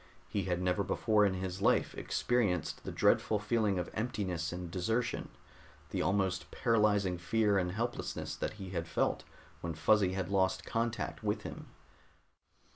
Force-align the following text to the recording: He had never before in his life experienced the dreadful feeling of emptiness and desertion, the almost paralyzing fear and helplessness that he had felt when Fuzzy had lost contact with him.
He 0.27 0.45
had 0.45 0.59
never 0.59 0.81
before 0.81 1.27
in 1.27 1.35
his 1.35 1.61
life 1.61 1.93
experienced 1.93 2.83
the 2.85 2.91
dreadful 2.91 3.37
feeling 3.37 3.77
of 3.77 3.91
emptiness 3.93 4.51
and 4.51 4.71
desertion, 4.71 5.29
the 5.91 6.01
almost 6.01 6.49
paralyzing 6.49 7.19
fear 7.19 7.59
and 7.59 7.71
helplessness 7.73 8.35
that 8.35 8.53
he 8.53 8.71
had 8.71 8.87
felt 8.87 9.23
when 9.59 9.75
Fuzzy 9.75 10.13
had 10.13 10.29
lost 10.31 10.65
contact 10.65 11.21
with 11.21 11.43
him. 11.43 11.67